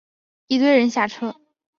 [0.47, 1.35] 一堆人下车